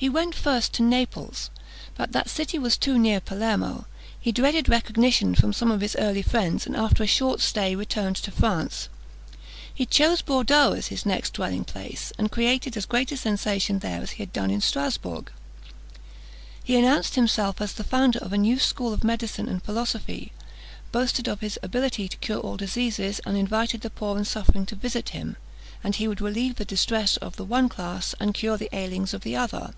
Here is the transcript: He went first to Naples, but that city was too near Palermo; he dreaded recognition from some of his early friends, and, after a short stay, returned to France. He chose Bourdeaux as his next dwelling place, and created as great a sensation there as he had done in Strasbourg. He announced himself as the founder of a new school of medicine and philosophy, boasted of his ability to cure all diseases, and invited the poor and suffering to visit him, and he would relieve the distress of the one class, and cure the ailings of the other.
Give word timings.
He 0.00 0.08
went 0.08 0.32
first 0.32 0.72
to 0.74 0.84
Naples, 0.84 1.50
but 1.96 2.12
that 2.12 2.30
city 2.30 2.56
was 2.56 2.76
too 2.78 3.00
near 3.00 3.18
Palermo; 3.18 3.86
he 4.20 4.30
dreaded 4.30 4.68
recognition 4.68 5.34
from 5.34 5.52
some 5.52 5.72
of 5.72 5.80
his 5.80 5.96
early 5.96 6.22
friends, 6.22 6.66
and, 6.68 6.76
after 6.76 7.02
a 7.02 7.06
short 7.08 7.40
stay, 7.40 7.74
returned 7.74 8.14
to 8.14 8.30
France. 8.30 8.88
He 9.74 9.84
chose 9.86 10.22
Bourdeaux 10.22 10.74
as 10.74 10.86
his 10.86 11.04
next 11.04 11.32
dwelling 11.32 11.64
place, 11.64 12.12
and 12.16 12.30
created 12.30 12.76
as 12.76 12.86
great 12.86 13.10
a 13.10 13.16
sensation 13.16 13.80
there 13.80 14.00
as 14.00 14.12
he 14.12 14.22
had 14.22 14.32
done 14.32 14.52
in 14.52 14.60
Strasbourg. 14.60 15.32
He 16.62 16.76
announced 16.78 17.16
himself 17.16 17.60
as 17.60 17.72
the 17.72 17.82
founder 17.82 18.20
of 18.20 18.32
a 18.32 18.38
new 18.38 18.60
school 18.60 18.92
of 18.92 19.02
medicine 19.02 19.48
and 19.48 19.60
philosophy, 19.60 20.30
boasted 20.92 21.26
of 21.26 21.40
his 21.40 21.58
ability 21.60 22.06
to 22.06 22.16
cure 22.18 22.38
all 22.38 22.56
diseases, 22.56 23.18
and 23.26 23.36
invited 23.36 23.80
the 23.80 23.90
poor 23.90 24.16
and 24.16 24.28
suffering 24.28 24.64
to 24.66 24.76
visit 24.76 25.08
him, 25.08 25.36
and 25.82 25.96
he 25.96 26.06
would 26.06 26.20
relieve 26.20 26.54
the 26.54 26.64
distress 26.64 27.16
of 27.16 27.34
the 27.34 27.44
one 27.44 27.68
class, 27.68 28.14
and 28.20 28.32
cure 28.32 28.56
the 28.56 28.72
ailings 28.72 29.12
of 29.12 29.22
the 29.22 29.34
other. 29.34 29.74